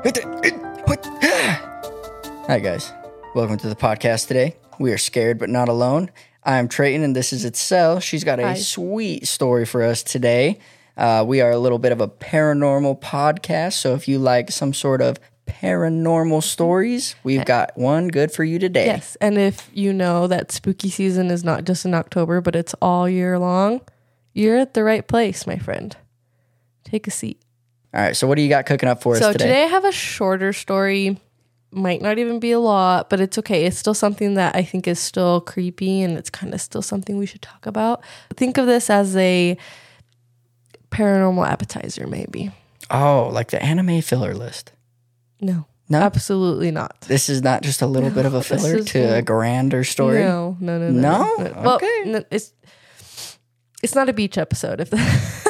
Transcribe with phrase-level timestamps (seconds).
[2.46, 2.90] Hi, guys.
[3.34, 4.56] Welcome to the podcast today.
[4.78, 6.10] We are scared but not alone.
[6.42, 8.00] I'm Trayton, and this is Itzel.
[8.00, 8.54] She's got a Hi.
[8.54, 10.58] sweet story for us today.
[10.96, 14.72] Uh, we are a little bit of a paranormal podcast, so if you like some
[14.72, 18.86] sort of paranormal stories, we've got one good for you today.
[18.86, 22.74] Yes, and if you know that spooky season is not just in October, but it's
[22.80, 23.82] all year long,
[24.32, 25.94] you're at the right place, my friend.
[26.84, 27.42] Take a seat.
[27.92, 29.32] All right, so what do you got cooking up for us today?
[29.32, 31.18] So today I have a shorter story.
[31.72, 33.64] Might not even be a lot, but it's okay.
[33.64, 37.16] It's still something that I think is still creepy and it's kind of still something
[37.16, 38.02] we should talk about.
[38.34, 39.56] Think of this as a
[40.90, 42.50] paranormal appetizer, maybe.
[42.90, 44.72] oh, like the anime filler list.
[45.40, 47.00] No, No, absolutely not.
[47.02, 50.20] this is not just a little bit of a filler to a grander story.
[50.22, 51.00] No, no, no, no.
[51.00, 51.52] No?
[51.62, 52.02] Well, Okay.
[52.06, 52.52] no, it's
[53.82, 54.80] it's not a beach episode.
[54.80, 54.90] If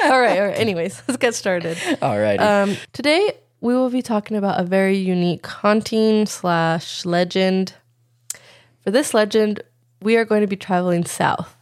[0.04, 0.58] all right, all right.
[0.58, 1.76] Anyways, let's get started.
[2.00, 2.38] All righty.
[2.42, 7.74] Um, today we will be talking about a very unique haunting slash legend.
[8.82, 9.62] For this legend,
[10.00, 11.54] we are going to be traveling south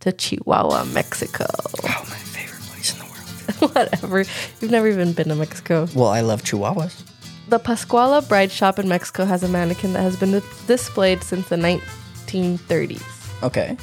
[0.00, 1.44] to Chihuahua, Mexico.
[1.50, 3.74] oh, my favorite place in the world.
[3.74, 4.20] Whatever.
[4.60, 5.86] You've never even been to Mexico.
[5.94, 7.04] Well, I love chihuahuas.
[7.48, 11.56] The Pascuala Bride Shop in Mexico has a mannequin that has been displayed since the
[11.56, 13.42] 1930s.
[13.42, 13.76] Okay.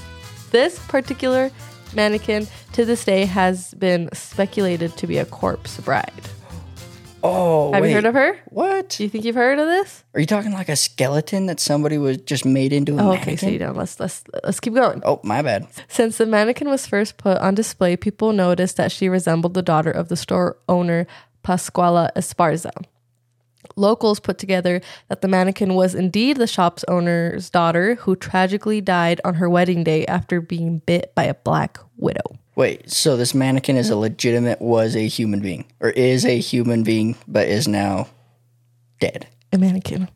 [0.50, 1.52] This particular
[1.94, 6.12] mannequin to this day has been speculated to be a corpse bride.
[7.22, 7.90] Oh, Have wait.
[7.90, 8.38] you heard of her?
[8.46, 8.90] What?
[8.90, 10.06] Do you think you've heard of this?
[10.14, 13.22] Are you talking like a skeleton that somebody was just made into a Oh, mannequin?
[13.34, 13.76] okay, so you don't.
[13.76, 15.02] Let's let's let's keep going.
[15.04, 15.68] Oh, my bad.
[15.90, 19.92] Since the mannequin was first put on display, people noticed that she resembled the daughter
[19.92, 21.08] of the store owner
[21.44, 22.72] Pascuala Esparza.
[23.80, 29.22] Locals put together that the mannequin was indeed the shop's owner's daughter, who tragically died
[29.24, 32.38] on her wedding day after being bit by a black widow.
[32.56, 36.84] Wait, so this mannequin is a legitimate was a human being or is a human
[36.84, 38.08] being but is now
[39.00, 39.28] dead.
[39.54, 40.10] A mannequin,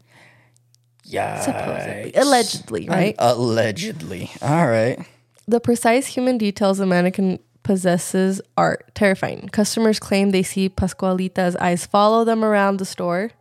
[1.05, 1.39] Yeah.
[1.39, 3.15] supposedly, allegedly, right?
[3.17, 4.29] Allegedly.
[4.41, 4.99] All right.
[5.47, 9.47] The precise human details the mannequin possesses are terrifying.
[9.53, 13.31] Customers claim they see Pascualita's eyes follow them around the store.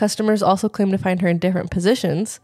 [0.00, 2.40] Customers also claim to find her in different positions.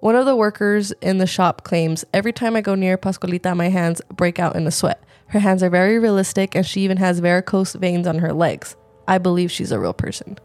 [0.00, 3.70] One of the workers in the shop claims, Every time I go near Pascualita, my
[3.70, 5.02] hands break out in a sweat.
[5.28, 8.76] Her hands are very realistic, and she even has varicose veins on her legs.
[9.08, 10.38] I believe she's a real person.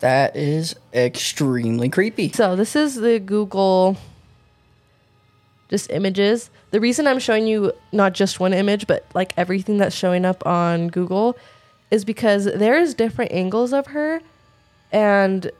[0.00, 2.32] That is extremely creepy.
[2.32, 3.96] So this is the Google
[5.68, 6.50] just images.
[6.72, 10.44] The reason I'm showing you not just one image, but like everything that's showing up
[10.44, 11.36] on Google
[11.92, 14.22] is because there's different angles of her
[14.90, 15.50] and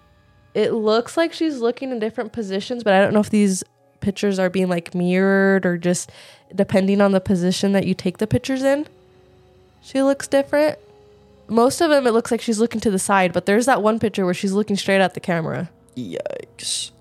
[0.55, 3.63] it looks like she's looking in different positions, but I don't know if these
[4.01, 6.11] pictures are being like mirrored or just
[6.55, 8.87] depending on the position that you take the pictures in.
[9.83, 10.79] She looks different.
[11.49, 13.99] Most of them it looks like she's looking to the side, but there's that one
[13.99, 15.69] picture where she's looking straight at the camera.
[15.97, 16.92] Yikes.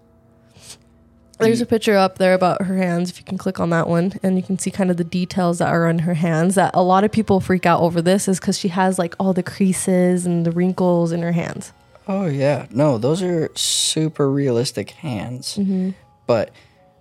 [1.41, 3.09] There's a picture up there about her hands.
[3.09, 5.59] If you can click on that one, and you can see kind of the details
[5.59, 6.56] that are on her hands.
[6.56, 9.34] That a lot of people freak out over this is because she has like all
[9.34, 11.74] the creases and the wrinkles in her hands.
[12.07, 15.57] Oh yeah, no, those are super realistic hands.
[15.57, 15.91] Mm-hmm.
[16.28, 16.52] But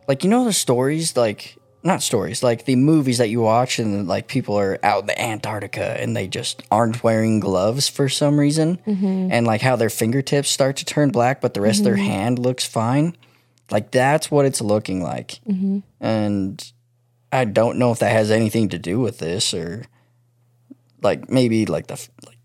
[0.09, 4.07] like you know the stories, like not stories, like the movies that you watch, and
[4.07, 8.39] like people are out in the Antarctica and they just aren't wearing gloves for some
[8.39, 9.29] reason, mm-hmm.
[9.33, 12.05] and like how their fingertips start to turn black, but the rest of their mm-hmm.
[12.05, 13.17] hand looks fine.
[13.71, 15.39] Like that's what it's looking like,
[16.01, 16.73] and
[17.33, 19.85] I don't know if that has anything to do with this or
[21.03, 22.37] like maybe like the like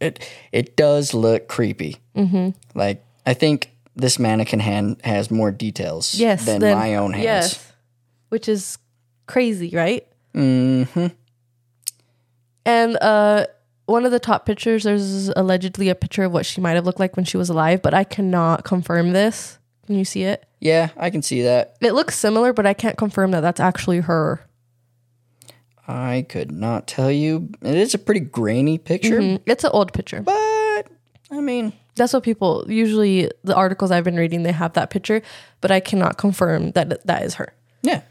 [0.00, 1.98] it it does look creepy.
[2.16, 2.50] Mm-hmm.
[2.74, 7.24] Like I think this mannequin hand has more details Yes, than then- my own hands.
[7.24, 7.72] Yes,
[8.30, 8.78] which is
[9.26, 10.06] crazy, right?
[10.34, 11.08] Mm-hmm.
[12.64, 13.46] And uh,
[13.86, 17.00] one of the top pictures, there's allegedly a picture of what she might have looked
[17.00, 19.58] like when she was alive, but I cannot confirm this.
[19.86, 20.46] Can you see it?
[20.62, 21.74] Yeah, I can see that.
[21.80, 24.46] It looks similar, but I can't confirm that that's actually her.
[25.88, 27.48] I could not tell you.
[27.62, 30.20] It is a pretty grainy picture, Mm, It's an old picture.
[30.22, 30.86] but
[31.32, 35.20] I mean, That's what people usually the articles I've been reading they have that picture,
[35.60, 37.52] but I cannot confirm that that is her.
[37.82, 38.02] yeah,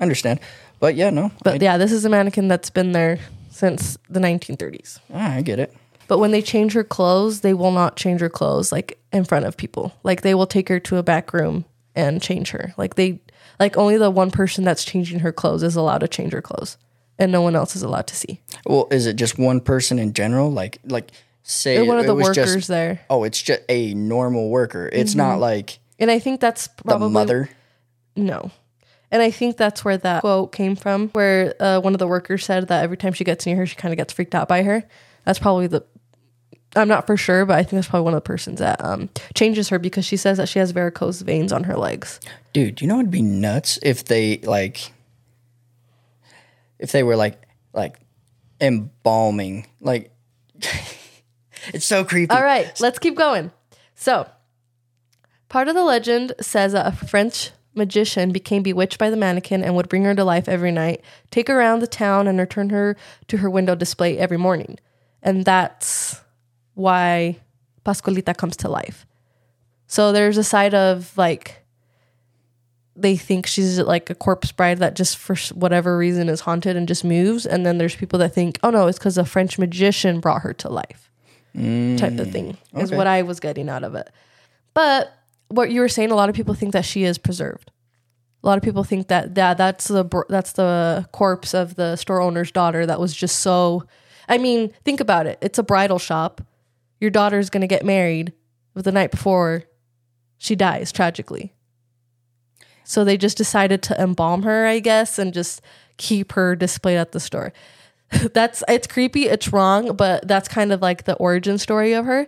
[0.00, 0.40] understand.
[0.80, 3.18] But yeah, no, But yeah, this is a mannequin that's been there
[3.50, 4.98] since the 1930s.
[5.12, 5.74] I, I get it.
[6.10, 9.44] But when they change her clothes, they will not change her clothes like in front
[9.44, 9.94] of people.
[10.02, 12.74] Like they will take her to a back room and change her.
[12.76, 13.20] Like they
[13.60, 16.78] like only the one person that's changing her clothes is allowed to change her clothes
[17.16, 18.40] and no one else is allowed to see.
[18.66, 20.50] Well, is it just one person in general?
[20.50, 21.12] Like, like
[21.44, 23.02] say They're one of the workers just- there.
[23.08, 24.90] oh, it's just a normal worker.
[24.92, 27.50] It's not like And I think that's the probably mother.
[28.16, 28.50] No.
[29.12, 32.44] And I think that's where that quote came from, where uh, one of the workers
[32.44, 34.64] said that every time she gets near her, she kind of gets freaked out by
[34.64, 34.82] her.
[35.24, 35.84] That's probably the.
[36.76, 39.08] I'm not for sure, but I think that's probably one of the persons that um,
[39.34, 42.20] changes her because she says that she has varicose veins on her legs.
[42.52, 44.92] Dude, you know it'd be nuts if they like
[46.78, 47.98] if they were like like
[48.60, 50.12] embalming like
[51.72, 52.34] it's so creepy.
[52.34, 53.50] All right, let's keep going.
[53.96, 54.28] So,
[55.48, 59.74] part of the legend says that a French magician became bewitched by the mannequin and
[59.76, 62.96] would bring her to life every night, take her around the town, and return her
[63.28, 64.78] to her window display every morning.
[65.22, 66.20] And that's
[66.74, 67.38] why
[67.84, 69.06] Pascualita comes to life.
[69.86, 71.64] So there's a side of like
[72.96, 76.86] they think she's like a corpse bride that just for whatever reason is haunted and
[76.86, 80.20] just moves, and then there's people that think, oh no, it's because a French magician
[80.20, 81.10] brought her to life,
[81.54, 84.10] type of mm, thing is what I was getting out of it.
[84.74, 85.12] But
[85.48, 87.70] what you were saying, a lot of people think that she is preserved.
[88.42, 92.20] A lot of people think that that that's the that's the corpse of the store
[92.20, 93.84] owner's daughter that was just so.
[94.28, 95.38] I mean, think about it.
[95.40, 96.40] It's a bridal shop.
[97.00, 98.32] Your daughter's gonna get married,
[98.74, 99.64] but the night before,
[100.38, 101.54] she dies tragically.
[102.84, 105.60] So they just decided to embalm her, I guess, and just
[105.96, 107.52] keep her displayed at the store.
[108.34, 112.26] that's it's creepy, it's wrong, but that's kind of like the origin story of her.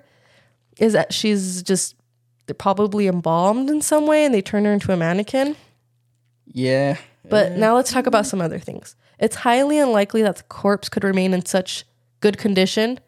[0.79, 1.97] Is that she's just
[2.47, 5.57] they're probably embalmed in some way and they turn her into a mannequin.
[6.47, 6.97] Yeah.
[7.29, 8.97] But now let's talk about some other things.
[9.19, 11.85] It's highly unlikely that the corpse could remain in such
[12.21, 12.99] good condition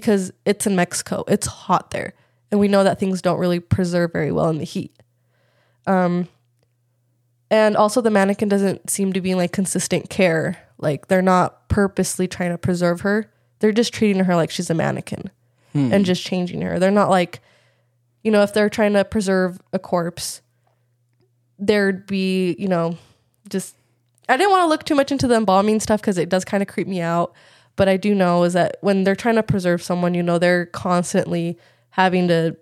[0.00, 1.24] because it's in Mexico.
[1.28, 2.14] It's hot there.
[2.50, 4.94] And we know that things don't really preserve very well in the heat.
[5.86, 6.28] Um
[7.50, 10.58] and also the mannequin doesn't seem to be in like consistent care.
[10.78, 13.30] Like they're not purposely trying to preserve her.
[13.60, 15.30] They're just treating her like she's a mannequin
[15.92, 16.78] and just changing her.
[16.78, 17.40] They're not like
[18.22, 20.42] you know, if they're trying to preserve a corpse,
[21.58, 22.98] there'd be, you know,
[23.48, 23.74] just
[24.28, 26.62] I didn't want to look too much into the embalming stuff because it does kind
[26.62, 27.32] of creep me out.
[27.78, 30.66] But I do know is that when they're trying to preserve someone, you know, they're
[30.66, 31.56] constantly
[31.90, 32.56] having to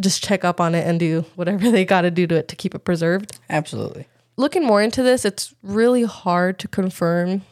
[0.00, 2.56] just check up on it and do whatever they got to do to it to
[2.56, 3.38] keep it preserved.
[3.48, 4.08] Absolutely.
[4.36, 7.42] Looking more into this, it's really hard to confirm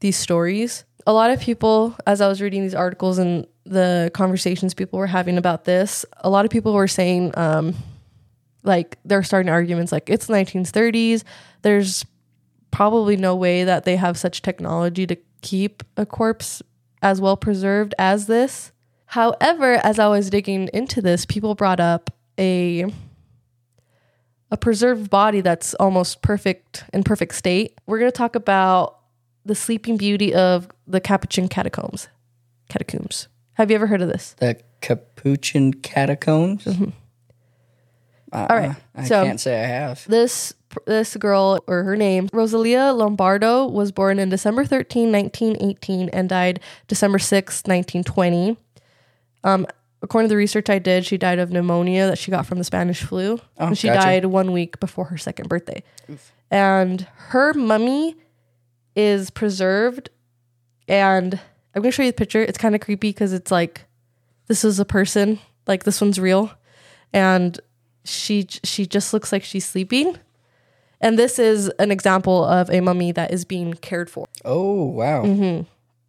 [0.00, 0.84] these stories.
[1.06, 5.06] A lot of people, as I was reading these articles and the conversations people were
[5.06, 7.74] having about this, a lot of people were saying, um,
[8.62, 11.24] like, they're starting arguments like it's 1930s.
[11.60, 12.06] There's
[12.70, 16.62] probably no way that they have such technology to keep a corpse
[17.02, 18.72] as well preserved as this.
[19.06, 22.10] However, as I was digging into this, people brought up
[22.40, 22.86] a
[24.50, 27.78] a preserved body that's almost perfect in perfect state.
[27.86, 29.00] We're going to talk about
[29.44, 32.08] the sleeping beauty of the Capuchin catacombs.
[32.68, 33.28] Catacombs.
[33.54, 34.34] Have you ever heard of this?
[34.38, 36.64] The Capuchin catacombs.
[36.64, 36.90] Mm-hmm.
[38.32, 40.04] Uh, All right, I so- can't say I have.
[40.08, 40.54] This
[40.86, 46.60] this girl or her name Rosalia Lombardo was born in December 13, 1918 and died
[46.88, 48.56] December 6, 1920.
[49.42, 49.66] Um
[50.02, 52.64] according to the research I did, she died of pneumonia that she got from the
[52.64, 53.40] Spanish flu.
[53.58, 54.00] Oh, and she gotcha.
[54.00, 55.82] died 1 week before her second birthday.
[56.50, 58.16] And her mummy
[58.94, 60.10] is preserved
[60.86, 61.40] and
[61.74, 62.42] I'm going to show you the picture.
[62.42, 63.86] It's kind of creepy because it's like
[64.46, 66.52] this is a person, like this one's real
[67.14, 67.58] and
[68.04, 70.18] she she just looks like she's sleeping.
[71.04, 74.26] And this is an example of a mummy that is being cared for.
[74.44, 75.22] Oh wow.
[75.22, 75.64] Mm-hmm.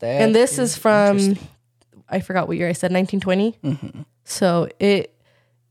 [0.06, 1.38] and this is from,
[2.10, 4.06] I forgot what year I said 1920.
[4.24, 5.14] So it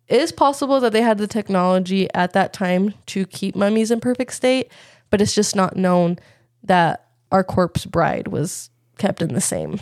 [0.09, 4.35] is possible that they had the technology at that time to keep mummies in perfect
[4.35, 4.71] state,
[5.11, 6.19] but it's just not known
[6.63, 9.81] that our corpse bride was kept in the same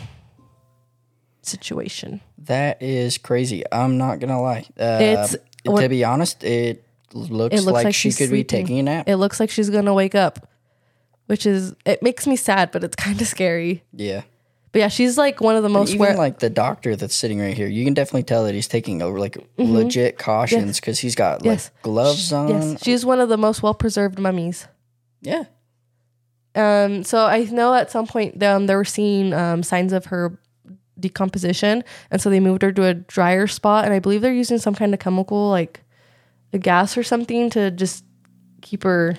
[1.41, 2.21] situation.
[2.45, 3.63] that is crazy.
[3.71, 4.65] I'm not gonna lie.
[4.79, 5.35] Uh, It's-
[5.65, 9.07] to be honest, it looks, It looks like, like she could be taking a nap.
[9.09, 10.47] It looks like she's going to wake up,
[11.27, 13.83] which is it makes me sad, but it's kind of scary.
[13.93, 14.23] yeah.
[14.71, 17.39] But yeah, she's like one of the most Even where like the doctor that's sitting
[17.39, 21.13] right here, you can definitely tell that he's taking over like legit cautions because he's
[21.13, 21.67] got like Mm-hmm.
[21.67, 21.71] Yes.
[21.83, 22.49] gloves on.
[22.49, 24.67] Yes, she's one of the most well preserved mummies.
[25.21, 25.43] Yeah.
[26.55, 30.39] Um, so I know at some point um, they were seeing um, signs of her
[30.99, 33.85] decomposition, and so they moved her to a drier spot.
[33.85, 35.81] And I believe they're using some kind of chemical, like
[36.53, 38.05] a gas or something, to just
[38.61, 39.17] keep her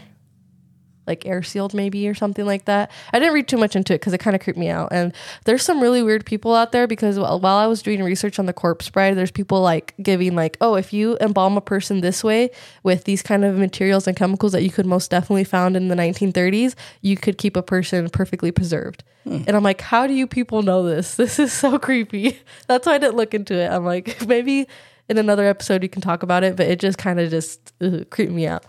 [1.07, 2.91] like air sealed, maybe or something like that.
[3.13, 4.89] I didn't read too much into it because it kind of creeped me out.
[4.93, 5.15] And
[5.45, 8.47] there's some really weird people out there because while, while I was doing research on
[8.47, 12.25] the corpse bride, there's people like giving like, oh, if you embalm a person this
[12.25, 12.51] way
[12.83, 15.97] with these kind of materials and chemicals that you could most definitely found in the
[15.97, 19.05] 1930s, you could keep a person perfectly preserved.
[19.25, 19.43] Hmm.
[19.47, 21.17] And I'm like, how do you people know this?
[21.25, 22.39] This is so creepy.
[22.67, 23.71] That's why I didn't look into it.
[23.71, 24.69] I'm like, maybe
[25.09, 28.05] in another episode you can talk about it, but it just kind of just uh,
[28.11, 28.65] creeped me out.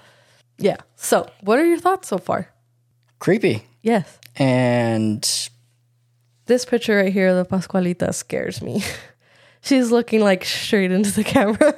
[0.57, 0.77] Yeah.
[0.95, 2.49] So, what are your thoughts so far?
[3.19, 3.63] creepy.
[3.81, 4.19] Yes.
[4.35, 5.27] And
[6.45, 8.83] This picture right here, the Pascualita, scares me.
[9.61, 11.73] She's looking like straight into the camera.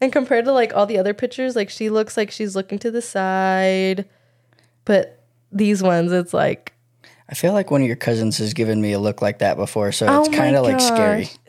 [0.00, 2.90] and compared to like all the other pictures, like she looks like she's looking to
[2.92, 4.04] the side.
[4.84, 6.74] But these ones, it's like,
[7.28, 9.90] I feel like one of your cousins has given me a look like that before,
[9.90, 11.28] so Oh it's my kind of like scary.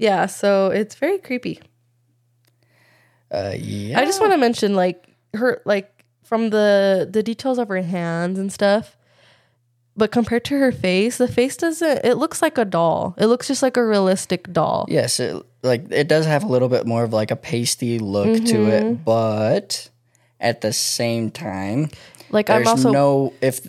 [0.00, 1.60] yeah, so it's very creepy.
[3.30, 3.98] Uh, yeah.
[4.00, 8.38] I just want to mention like her like from the the details of her hands
[8.38, 8.96] and stuff.
[9.96, 13.14] But compared to her face, the face doesn't it looks like a doll.
[13.18, 14.86] It looks just like a realistic doll.
[14.88, 18.34] Yes, it, like it does have a little bit more of like a pasty look
[18.46, 18.70] to Mm-hmm.
[18.70, 19.90] it, but
[20.40, 21.90] at the same time,
[22.30, 23.68] Like I'm there's also no if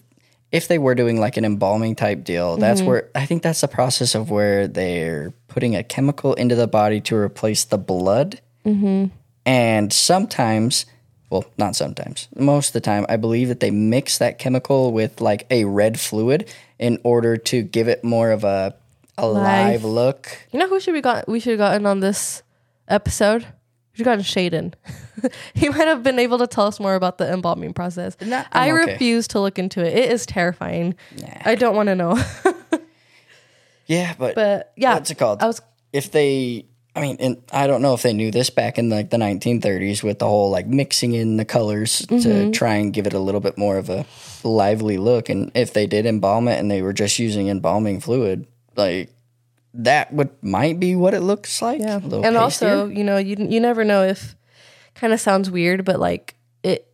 [0.51, 2.89] if they were doing like an embalming type deal, that's Mm-hmm.
[2.89, 7.00] where I think that's the process of where they're putting a chemical into the body
[7.01, 8.41] to replace the blood.
[8.65, 9.05] Mm-hmm.
[9.46, 10.86] And sometimes,
[11.29, 15.22] well, not sometimes, most of the time, I believe that they mix that chemical with
[15.22, 18.75] like a red fluid in order to give it more of a
[19.17, 19.93] alive Life.
[19.93, 20.38] look.
[20.51, 22.43] You know who should we got we should have gotten on this
[22.88, 23.46] episode?
[23.93, 24.74] We should gotten Shaden.
[25.53, 28.15] he might have been able to tell us more about the embalming process.
[28.21, 28.93] Nah, I okay.
[28.93, 29.98] refuse to look into it.
[29.98, 30.95] It is terrifying.
[31.43, 32.24] I don't want to know.
[33.88, 35.43] Yeah, but, but yeah, what's it called?
[35.43, 38.77] I was if they I mean, and I don't know if they knew this back
[38.77, 42.19] in like the 1930s with the whole like mixing in the colors Mm-hmm.
[42.19, 44.05] to try and give it a little bit more of a
[44.43, 45.27] lively look.
[45.29, 49.10] And if they did embalm it and they were just using embalming fluid, like
[49.74, 51.80] that would might be what it looks like.
[51.80, 54.36] Yeah, and also you know you you never know if
[54.96, 56.88] kind of sounds weird, but like it.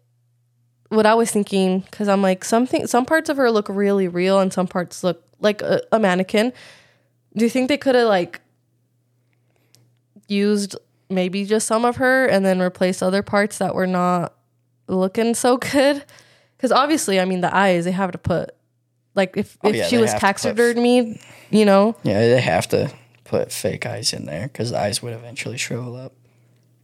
[0.89, 4.39] What I was thinking because I'm like something some parts of her look really real
[4.39, 6.53] and some parts look like a, a mannequin.
[7.36, 8.41] Do you think they could have like
[10.27, 10.75] used
[11.10, 14.34] maybe just some of her and then replaced other parts that were not
[14.88, 16.05] looking so good?
[16.55, 18.56] Because obviously, I mean, the eyes they have to put
[19.17, 22.19] like if Oh, if yeah, she they was have to put- taxidermied, you know, yeah,
[22.21, 22.89] they have to
[23.25, 26.13] put fake eyes in there because the eyes would eventually shrivel up.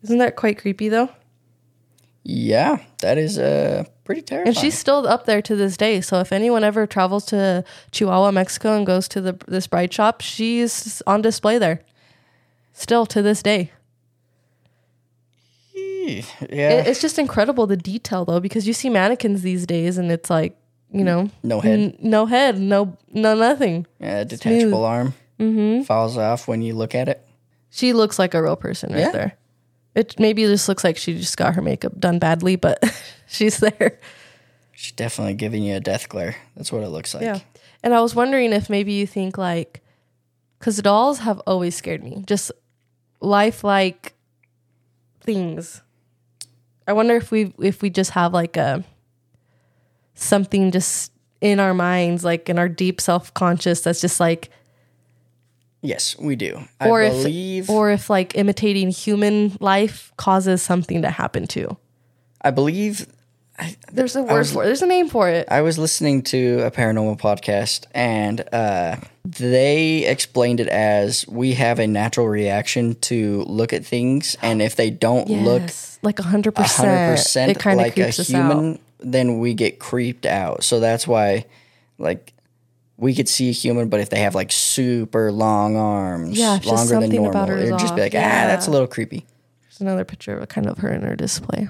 [0.04, 1.10] isn't that quite creepy though?
[2.26, 4.48] Yeah, that is uh pretty terrifying.
[4.48, 6.02] And she's still up there to this day.
[6.02, 10.22] So if anyone ever travels to Chihuahua, Mexico, and goes to the this bride shop,
[10.22, 11.82] she's on display there.
[12.74, 13.72] Still to this day,
[15.76, 20.12] yeah, It- it's just incredible the detail though, because you see mannequins these days, and
[20.12, 20.56] it's like
[20.94, 21.80] you know, no head.
[21.80, 23.86] n- no head, no no nothing.
[24.00, 25.84] Yeah, detachable arm mm-hmm.
[25.84, 27.28] falls off when you look at it.
[27.70, 29.12] She looks like a real person right Yeah.
[29.12, 29.38] there.
[29.96, 32.84] It maybe just looks like she just got her makeup done badly, but
[33.28, 34.00] she's there.
[34.72, 36.36] She's definitely giving you a death glare.
[36.56, 37.24] That's what it looks like.
[37.24, 37.40] Yeah.
[37.84, 39.82] And I was wondering if maybe you think like,
[40.58, 42.52] because dolls have always scared me, just
[43.20, 44.14] lifelike
[45.22, 45.82] things.
[46.88, 48.84] I wonder if we if we just have like a
[50.16, 54.50] something just in our minds, like in our deep self conscious, that's just like,
[55.82, 56.62] Yes, we do.
[56.80, 61.76] or I if or if like imitating human life causes something to happen too.
[62.42, 63.08] I believe.
[63.92, 64.66] There's a word was- for it.
[64.66, 65.48] There's a name for it.
[65.52, 71.78] I was listening to a paranormal podcast, and uh, they explained it as we have
[71.80, 76.24] a natural reaction to look at things, and if they don't look Yes, like a
[76.24, 77.52] hundred percent.
[77.52, 78.80] It kind of like a creeps us out.
[79.04, 80.64] Then we get creeped out.
[80.64, 81.46] So that's why,
[81.98, 82.32] like.
[82.96, 87.00] We could see a human, but if they have like super long arms, Yeah, longer
[87.00, 89.26] than normal, her it'd just be like, ah, that's a little creepy.
[89.64, 91.70] There's another picture of kind of her in her display.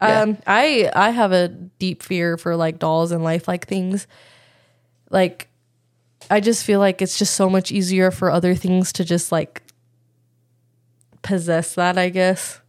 [0.00, 0.22] Yeah.
[0.22, 4.06] Um, I I have a deep fear for like dolls and lifelike things.
[5.10, 5.48] Like,
[6.30, 9.62] I just feel like it's just so much easier for other things to just like
[11.22, 11.98] possess that.
[11.98, 12.60] I guess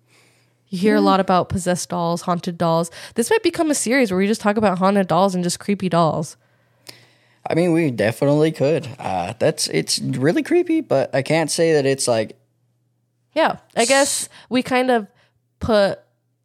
[0.70, 2.92] you hear a lot about possessed dolls, haunted dolls.
[3.16, 5.90] This might become a series where we just talk about haunted dolls and just creepy
[5.90, 6.38] dolls.
[7.50, 8.88] I mean, we definitely could.
[9.00, 12.38] Uh, that's it's really creepy, but I can't say that it's like
[13.34, 15.08] Yeah, I guess we kind of
[15.60, 16.00] put.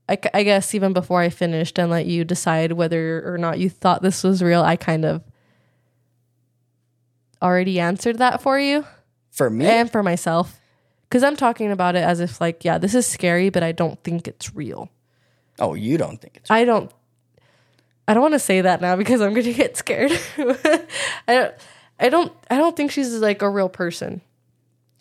[0.09, 3.71] I, I guess even before I finished and let you decide whether or not you
[3.71, 5.23] thought this was real, I kind of
[7.41, 8.85] already answered that for you
[9.31, 9.67] for me.
[9.67, 10.61] and for myself.
[11.15, 14.03] Because I'm talking about it as if, like, yeah, this is scary, but I don't
[14.03, 14.91] think it's real.
[15.61, 16.59] oh, you don't think it's Real.
[16.59, 16.91] I don't.
[18.09, 20.11] I don't want to say that now because I'm going to get scared.
[20.37, 20.89] I
[21.29, 21.55] don't.
[22.01, 22.33] I don't.
[22.51, 24.23] I don't think she's like a real person.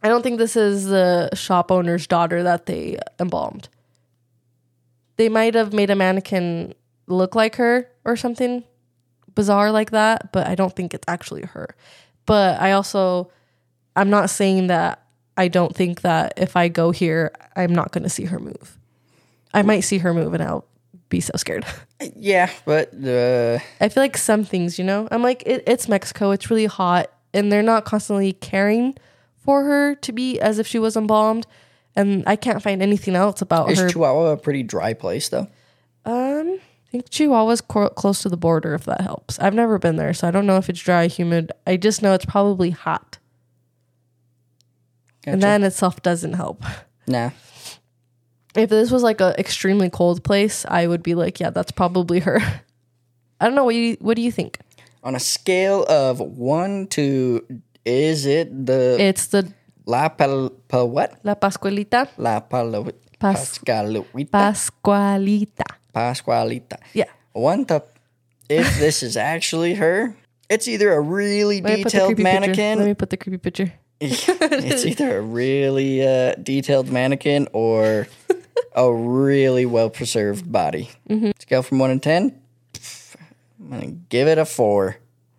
[0.03, 3.67] I don't think this is the shop owner's daughter that they embalmed.
[5.17, 6.75] They might have made a mannequin
[7.07, 8.63] look like her or something
[9.33, 11.75] bizarre like that, but I don't think it's actually her.
[12.27, 13.31] But I also,
[13.95, 15.02] I'm not saying that
[15.37, 18.77] I don't think that if I go here, I'm not going to see her move.
[19.53, 20.65] I might see her move and I'll
[21.09, 21.65] be so scared.
[22.17, 26.31] Yeah, but uh, I feel like some things, you know, I'm like, it, it's Mexico.
[26.31, 28.97] It's really hot, and they're not constantly caring
[29.37, 31.47] for her to be as if she was embalmed.
[31.95, 33.85] And I can't find anything else about is her.
[33.85, 35.47] Is Chihuahua a pretty dry place though?
[36.03, 39.39] Um, I think Chihuahua's co- close to the border, if that helps.
[39.39, 41.53] I've never been there, so I don't know if it's dry, humid.
[41.65, 43.17] I just know it's probably hot,
[45.25, 45.47] and Gotcha.
[45.47, 46.63] that in itself doesn't help.
[47.07, 47.31] Nah.
[48.55, 52.19] If this was like a extremely cold place, I would be like, yeah, that's probably
[52.21, 52.39] her.
[53.41, 53.65] I don't know.
[53.65, 54.59] What do you What do you think?
[55.03, 57.43] On a scale of one to,
[57.83, 59.51] is it the It's the
[59.85, 61.19] La Pal, Pal what?
[61.25, 62.07] La Pascualita.
[62.17, 62.71] La Pal,
[63.19, 64.31] Pas- Pascualita.
[64.31, 65.65] Pascualita.
[65.93, 66.77] Pascualita.
[66.93, 67.11] Yeah.
[67.33, 67.83] One to,
[68.47, 70.15] if this is actually her,
[70.49, 72.39] it's either a really Let me put the detailed creepy picture.
[72.41, 72.77] mannequin.
[72.79, 73.73] Let me put the creepy picture.
[74.11, 78.07] it's either a really uh, detailed mannequin or
[78.73, 80.89] a really well preserved body.
[81.09, 81.31] Mm-hmm.
[81.39, 82.41] Scale from one to ten,
[83.59, 84.97] I'm gonna give it a four.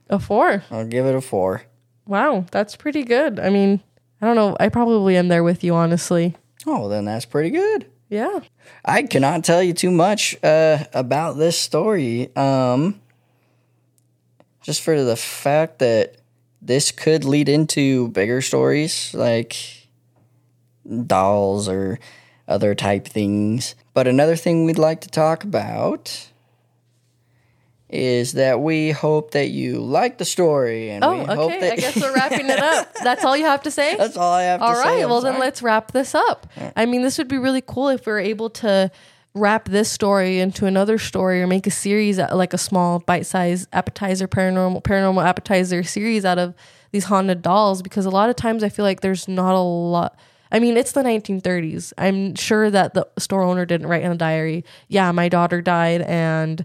[0.09, 0.65] A four.
[0.71, 1.63] I'll give it a four.
[2.07, 3.41] Wow, that's pretty good.
[3.41, 3.81] I mean,
[4.21, 4.57] I don't know.
[4.61, 6.37] I probably am there with you, honestly.
[6.67, 7.87] Oh, then that's pretty good.
[8.09, 8.41] Yeah.
[8.85, 12.35] I cannot tell you too much uh, about this story.
[12.37, 13.01] Um,
[14.63, 16.17] just for the fact that
[16.65, 19.57] this could lead into bigger stories like
[21.07, 21.99] dolls or
[22.49, 23.75] other type things.
[23.93, 26.31] But another thing we'd like to talk about
[27.91, 31.77] is that we hope that you like the story and Oh, we hope that I
[31.77, 32.93] guess we're wrapping it up.
[33.05, 33.95] That's all you have to say?
[33.97, 34.81] That's all I have to All say.
[34.81, 35.03] right.
[35.05, 36.47] I'm Well, then let's wrap this up.
[36.75, 38.91] I mean, this would be really cool if we were able to
[39.35, 43.69] wrap this story into another story or make a series, uh, like a small bite-sized
[43.73, 46.55] appetizer, paranormal, paranormal appetizer series out of
[46.93, 47.83] these haunted dolls.
[47.83, 50.17] Because a lot of times I feel like there's not a lot.
[50.53, 51.93] I mean, it's the 1930s.
[51.99, 56.03] I'm sure that the store owner didn't write in a diary, yeah, my daughter died
[56.03, 56.65] and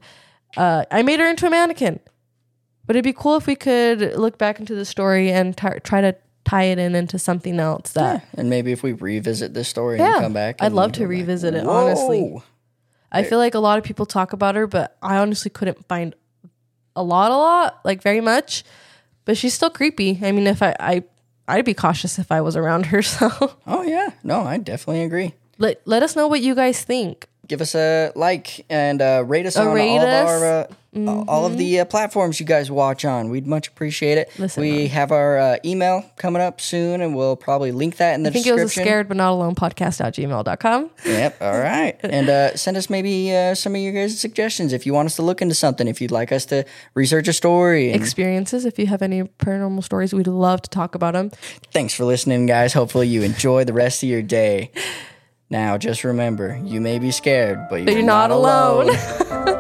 [0.58, 2.00] uh, I made her into a mannequin.
[2.86, 6.02] But it'd be cool if we could look back into the story and t- try
[6.02, 10.00] to tie it in into something else that And maybe if we revisit this story
[10.00, 12.42] Yeah, and come back, I'd love to revisit it, honestly.
[13.12, 16.14] I feel like a lot of people talk about her, but I honestly couldn't find
[16.96, 18.64] a lot, a lot, like very much.
[19.26, 20.20] But she's still creepy.
[20.22, 21.04] I mean, if I, I
[21.48, 23.02] I'd be cautious if I was around her.
[23.04, 23.30] So
[23.66, 25.34] Oh yeah, no, I definitely agree.
[25.58, 27.28] let let us know what you guys think.
[27.48, 30.30] Give us a like and uh, rate us Uh, on rate all us.
[30.30, 33.30] of our uh, all of the uh, platforms you guys watch on.
[33.30, 34.32] We'd much appreciate it.
[34.40, 38.24] Listen, we have our uh, email coming up soon, and we'll probably link that in
[38.24, 38.88] the I think it was a description.
[38.90, 40.90] scared but not alone podcast at gmail.com.
[41.06, 41.38] Yep.
[41.42, 41.96] All right.
[42.02, 45.16] And uh, send us maybe uh, some of your guys' suggestions if you want us
[45.18, 45.88] to look into something.
[45.88, 47.92] If you'd like us to research a story.
[47.92, 48.66] And Experiences.
[48.66, 51.30] If you have any paranormal stories, we'd love to talk about them.
[51.72, 52.74] thanks for listening, guys.
[52.74, 54.72] Hopefully you enjoy the rest of your day.
[55.52, 58.90] Now, just remember, you may be scared, but you're, But you're not alone.
[58.90, 59.56] alone.